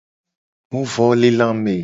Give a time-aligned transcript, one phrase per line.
[0.71, 1.77] Huvolelame.